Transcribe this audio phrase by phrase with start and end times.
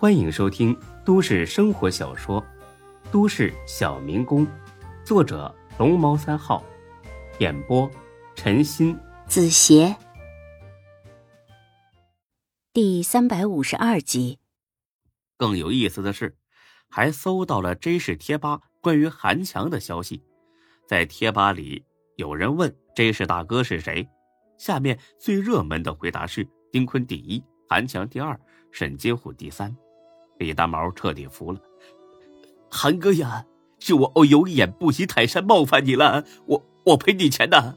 [0.00, 0.74] 欢迎收听
[1.04, 2.40] 都市生活小说
[3.12, 4.46] 《都市小民工》，
[5.04, 6.64] 作者龙猫三号，
[7.38, 7.86] 演播
[8.34, 9.94] 陈鑫、子邪，
[12.72, 14.38] 第三百五十二集。
[15.36, 16.34] 更有意思的是，
[16.88, 20.22] 还搜到了 J 市贴吧关于韩强的消息。
[20.86, 21.84] 在贴吧里，
[22.16, 24.08] 有人问 J 市大哥是谁，
[24.56, 28.40] 下面最热门的回答是丁坤第一，韩强第二，
[28.72, 29.76] 沈金虎第三。
[30.40, 31.60] 李大毛彻底服了，
[32.70, 33.44] 韩哥呀，
[33.78, 37.76] 是我哦有眼不识泰山，冒犯你了，我我赔你钱的。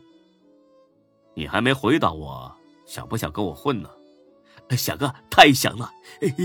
[1.33, 3.89] 你还没回答我，想不想跟我混呢？
[4.77, 5.91] 想啊，太想了！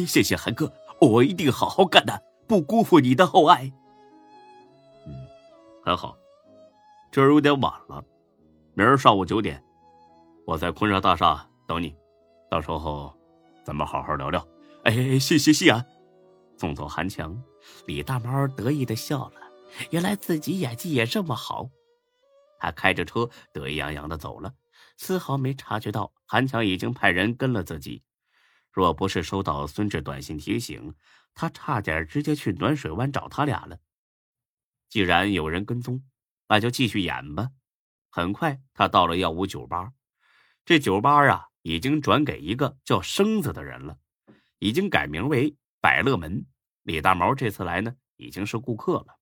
[0.09, 3.73] 谢谢韩哥，我一定好好干的，不辜负你的厚爱。
[5.07, 5.15] 嗯，
[5.85, 6.17] 很好。
[7.13, 8.03] 这儿有点晚了，
[8.75, 9.63] 明儿上午九点，
[10.47, 11.95] 我在昆沙大厦等你，
[12.51, 13.15] 到时候
[13.65, 14.45] 咱们好好聊聊。
[14.83, 15.85] 哎，谢谢谢啊！
[16.59, 17.41] 送走韩强，
[17.87, 19.41] 李大猫得意的笑了。
[19.91, 21.71] 原来自己演技也这么好。
[22.59, 24.53] 他开着车得意洋洋的走了，
[24.97, 28.03] 丝毫没察觉到韩强已经派人跟了自己。
[28.73, 30.95] 若不是收到孙志短信提醒，
[31.35, 33.79] 他差点直接去暖水湾找他俩了。
[34.89, 36.03] 既然有人跟踪，
[36.49, 37.51] 那就继续演吧。
[38.11, 39.93] 很快，他到了耀武酒吧。
[40.65, 43.99] 这酒吧啊，已经转给一个叫生子的人了，
[44.59, 46.47] 已经改名为百乐门。
[46.83, 49.19] 李大毛这次来呢，已经是顾客了。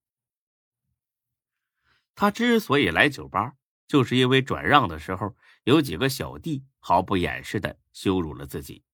[2.14, 3.54] 他之所以来酒吧，
[3.86, 8.84] 就是因为转让的时候有几个小弟毫不掩饰的羞辱了自己。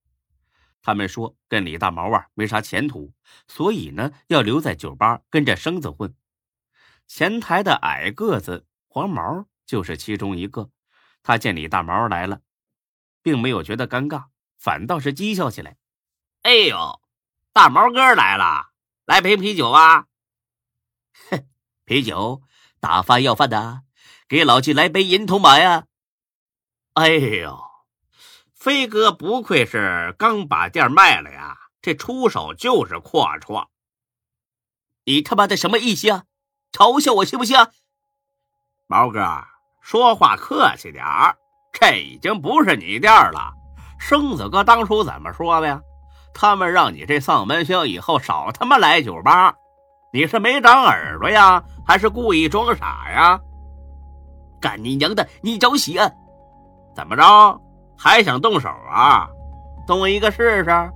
[0.81, 3.13] 他们说跟李大毛啊没啥前途，
[3.47, 6.15] 所以呢要留在酒吧跟着生子混。
[7.07, 10.71] 前台的矮个子黄毛就是其中一个。
[11.23, 12.41] 他见李大毛来了，
[13.23, 15.77] 并没有觉得尴尬，反倒是讥笑起来
[16.43, 17.02] ：“哎呦，
[17.53, 18.71] 大毛哥来了，
[19.05, 20.07] 来瓶啤酒啊
[21.31, 21.47] ！”“哼，
[21.85, 22.43] 啤酒，
[22.81, 23.83] 打饭要饭的，
[24.29, 25.85] 给老季来杯银铜马呀
[26.95, 27.63] ！”“哎呦，
[28.55, 33.69] 飞哥不愧是刚把店卖了呀，这出手就是阔绰。
[35.05, 36.25] ”“你他妈的什么意思啊？”
[36.73, 37.59] 嘲笑我行不行？
[38.87, 39.45] 毛哥，
[39.83, 41.37] 说话客气点儿，
[41.71, 43.53] 这已经不是你店了。
[43.99, 45.83] 生子哥当初怎么说的呀？
[46.35, 49.55] 他们让你这丧门星以后少他妈来酒吧。
[50.13, 53.41] 你是没长耳朵呀，还是故意装傻呀？
[54.61, 55.27] 干你娘的！
[55.41, 56.11] 你找死啊！
[56.95, 57.61] 怎么着？
[57.97, 59.29] 还想动手啊？
[59.87, 60.93] 动一个试试，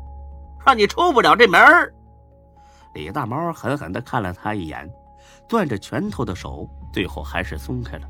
[0.64, 1.60] 让你出不了这门
[2.94, 4.88] 李大毛狠狠地看了他一眼。
[5.48, 8.06] 攥着拳头的手，最后还是松开了。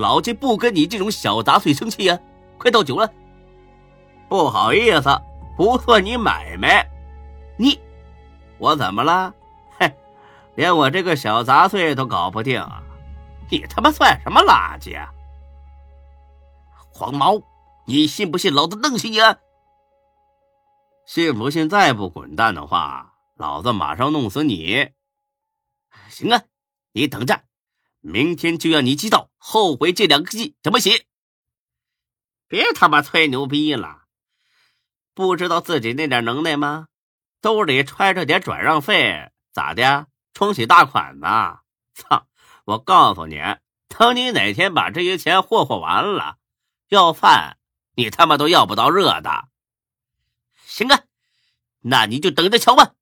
[0.00, 2.18] 老子不跟你这种小杂碎生气呀！
[2.58, 3.10] 快倒酒了。
[4.28, 5.10] 不好意思，
[5.56, 6.88] 不做你买卖。
[7.58, 7.80] 你，
[8.58, 9.34] 我怎么了？
[9.78, 9.90] 嘿，
[10.54, 12.62] 连我这个小杂碎都搞不定，
[13.50, 15.10] 你他妈算什么垃圾啊！
[16.90, 17.40] 黄毛，
[17.86, 19.18] 你信不信老子弄死你？
[21.06, 24.90] 信不信再不滚蛋的话，老子马上弄死你！
[26.10, 26.42] 行啊，
[26.92, 27.44] 你等着，
[28.00, 31.06] 明天就让你知道后悔这两个字怎么写。
[32.48, 34.05] 别他妈吹牛逼了，
[35.16, 36.88] 不知道自己那点能耐吗？
[37.40, 40.08] 兜里揣着点转让费，咋的？
[40.34, 41.60] 冲洗大款呢？
[41.94, 42.26] 操！
[42.66, 43.40] 我告诉你，
[43.88, 46.36] 等你哪天把这些钱霍霍完了，
[46.88, 47.56] 要饭
[47.94, 49.48] 你他妈都要不到热的。
[50.66, 51.04] 行啊，
[51.80, 52.92] 那你就等着瞧吧。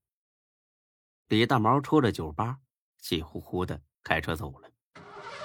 [1.27, 2.59] 李大毛出了酒吧。
[3.01, 4.71] 气呼呼的开车走了，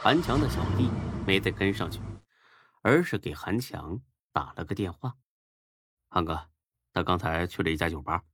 [0.04, 0.88] 韩强的小弟
[1.26, 2.00] 没再跟上去，
[2.84, 4.00] 而是给韩强
[4.32, 5.16] 打了个电话
[6.08, 6.48] ：“韩哥，
[7.00, 8.26] 他刚才去了一家酒吧，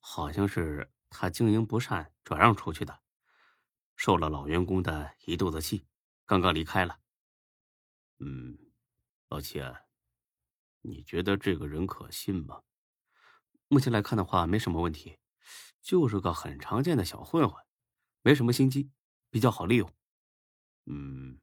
[0.00, 3.00] 好像是他经营不善转让出去的，
[3.94, 5.86] 受了老员工的一肚子气，
[6.26, 6.98] 刚刚离开了。
[8.18, 8.58] ”“嗯，
[9.28, 9.62] 老七，
[10.80, 12.64] 你觉得这个人可信吗？
[13.68, 15.20] 目前来看的话，没什么问题，
[15.80, 17.64] 就是个很常见的小混混。”
[18.22, 18.90] 没什么心机，
[19.30, 19.88] 比较好利用。
[20.86, 21.38] 嗯，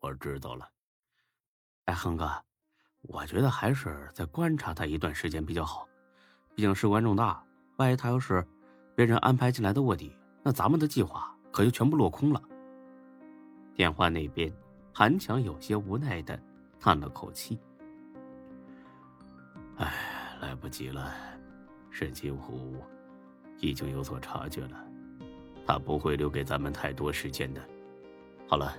[0.00, 0.70] 我知道了。
[1.86, 2.44] 哎，恒哥，
[3.00, 5.88] 我觉得还是再观察他一段时间比较好。
[6.54, 7.42] 毕竟事关重大，
[7.76, 8.44] 万一他要是
[8.94, 12.40] 别人安排进来的卧底，那咱们的计划可就全部落空了。
[13.74, 14.52] 电话那边，
[14.92, 16.40] 韩强有些无奈的
[16.78, 17.58] 叹了口气
[19.78, 19.92] ：“哎，
[20.40, 21.12] 来不及了，
[21.90, 22.76] 沈金虎
[23.58, 24.84] 已经有所察觉了。”
[25.66, 27.60] 他不会留给咱们太多时间的。
[28.46, 28.76] 好了，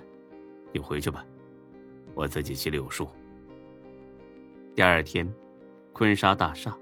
[0.72, 1.26] 你回去吧，
[2.14, 3.08] 我自己心里有数。
[4.74, 5.30] 第二天，
[5.92, 6.74] 坤沙大厦，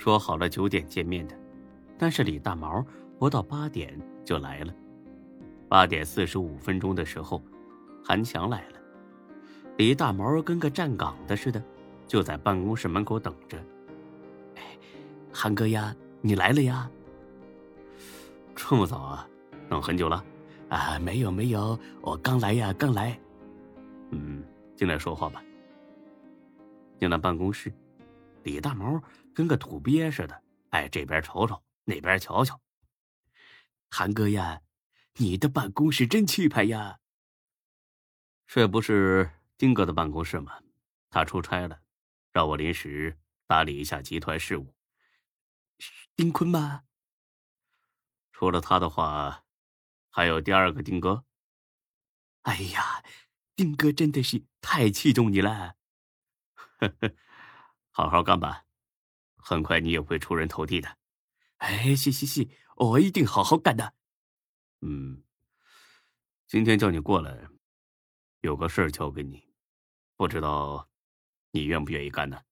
[0.00, 1.36] 说好了九点见面的，
[1.98, 2.82] 但是李大毛
[3.18, 4.74] 不到八点就来了。
[5.68, 7.42] 八点四十五分钟的时候，
[8.02, 8.80] 韩强来了。
[9.76, 11.62] 李大毛跟个站岗的似的，
[12.06, 13.58] 就在办公室门口等着。
[14.56, 14.62] 哎，
[15.30, 16.90] 韩哥呀，你来了呀？
[18.56, 19.28] 这么早啊？
[19.68, 20.24] 等很久了？
[20.70, 23.20] 啊，没有没有，我刚来呀，刚来。
[24.12, 24.42] 嗯，
[24.74, 25.44] 进来说话吧。
[26.98, 27.70] 进了办公室，
[28.42, 29.02] 李大毛。
[29.32, 32.60] 跟个土鳖似的，哎，这边瞅瞅，那边瞧瞧。
[33.88, 34.60] 韩哥呀，
[35.14, 36.98] 你的办公室真气派呀！
[38.46, 40.60] 这不是丁哥的办公室吗？
[41.08, 41.80] 他出差了，
[42.32, 44.74] 让我临时打理一下集团事务。
[46.16, 46.82] 丁坤吗？
[48.32, 49.44] 除了他的话，
[50.10, 51.24] 还有第二个丁哥。
[52.42, 53.04] 哎呀，
[53.54, 55.76] 丁哥真的是太器重你了！
[56.54, 57.14] 呵呵，
[57.90, 58.64] 好好干吧。
[59.36, 60.98] 很快你也会出人头地的，
[61.56, 62.46] 哎，是是是，
[62.76, 63.94] 我一定好好干的。
[64.82, 65.22] 嗯，
[66.46, 67.48] 今天叫你过来，
[68.42, 69.48] 有个事儿交给你，
[70.14, 70.88] 不知道
[71.52, 72.42] 你愿不愿意干呢？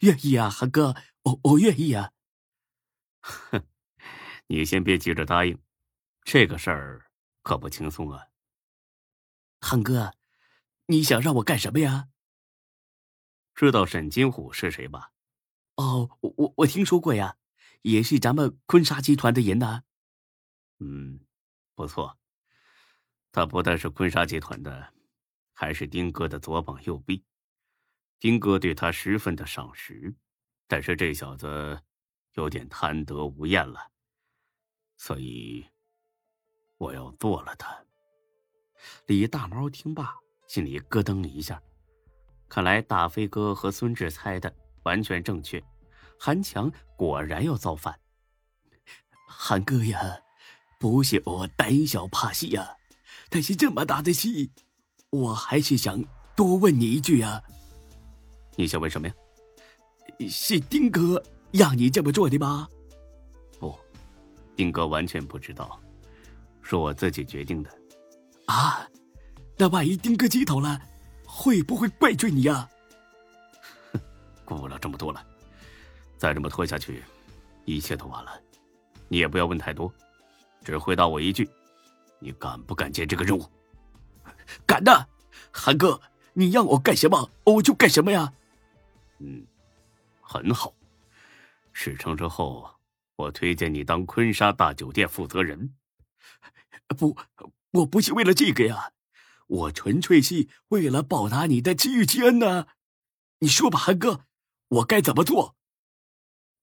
[0.00, 2.10] 愿意啊，韩哥，我我愿意啊。
[3.20, 3.64] 哼，
[4.48, 5.58] 你先别急着答应，
[6.22, 7.10] 这个事儿
[7.42, 8.26] 可不轻松啊。
[9.60, 10.12] 韩哥，
[10.86, 12.08] 你想让我干什么呀？
[13.54, 15.12] 知道沈金虎是谁吧？
[15.76, 17.36] 哦，我我听说过呀，
[17.82, 19.82] 也是咱们坤沙集团的人呢。
[20.78, 21.20] 嗯，
[21.74, 22.18] 不错。
[23.32, 24.92] 他不但是坤沙集团的，
[25.52, 27.24] 还是丁哥的左膀右臂。
[28.20, 30.14] 丁哥对他十分的赏识，
[30.66, 31.80] 但是这小子
[32.34, 33.90] 有点贪得无厌了，
[34.96, 35.66] 所以
[36.78, 37.84] 我要做了他。
[39.06, 40.14] 李大毛听罢，
[40.46, 41.60] 心里咯噔一下，
[42.54, 44.54] 看来大飞哥和孙志猜的。
[44.84, 45.60] 完全正确，
[46.16, 47.98] 韩强果然要造反。
[49.26, 49.98] 韩哥呀，
[50.78, 52.76] 不是我胆小怕事呀，
[53.28, 54.28] 但是这么大的事，
[55.10, 56.00] 我还是想
[56.36, 57.42] 多问你一句啊。
[58.54, 59.14] 你想问什么呀？
[60.28, 61.20] 是丁哥
[61.50, 62.68] 让你这么做的吗？
[63.58, 63.76] 不，
[64.54, 65.80] 丁哥完全不知道，
[66.62, 67.70] 是我自己决定的。
[68.46, 68.88] 啊，
[69.56, 70.80] 那万一丁哥接头了，
[71.36, 72.68] 会不会怪罪你呀？
[74.46, 75.20] 顾不了这么多了，
[76.16, 77.02] 再这么拖下去，
[77.64, 78.40] 一切都完了。
[79.08, 79.92] 你也不要问太多，
[80.62, 81.50] 只回答我一句：
[82.20, 83.44] 你敢不敢接这个任务？
[84.64, 85.08] 敢的，
[85.50, 86.00] 韩哥，
[86.34, 88.32] 你让我干什么，我就干什么呀。
[89.18, 89.44] 嗯，
[90.20, 90.72] 很好。
[91.72, 92.70] 事成之后，
[93.16, 95.74] 我推荐你当坤沙大酒店负责人。
[96.96, 97.16] 不，
[97.72, 98.92] 我不是为了这个呀，
[99.46, 102.66] 我纯粹是为了报答你的知遇之恩呢。
[103.40, 104.24] 你说吧，韩哥。
[104.68, 105.54] 我该怎么做？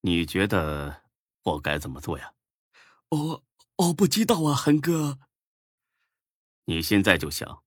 [0.02, 1.04] 你觉得
[1.44, 2.34] 我该怎么做呀？
[3.10, 3.44] 我
[3.78, 5.20] 我不知道啊，韩哥。
[6.66, 7.64] 你现在就想，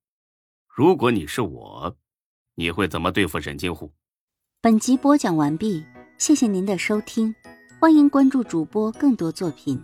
[0.67, 1.97] 如果你是我，
[2.57, 3.93] 你会怎么对付沈金虎？
[4.61, 5.85] 本集播讲完毕，
[6.19, 7.35] 谢谢您的收听，
[7.81, 9.83] 欢迎关注主播更多作品。